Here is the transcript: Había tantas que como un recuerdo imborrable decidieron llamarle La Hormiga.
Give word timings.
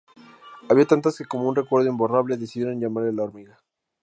Había 0.67 0.87
tantas 0.87 1.15
que 1.15 1.25
como 1.25 1.47
un 1.47 1.55
recuerdo 1.55 1.87
imborrable 1.87 2.35
decidieron 2.35 2.79
llamarle 2.79 3.13
La 3.13 3.21
Hormiga. 3.21 3.59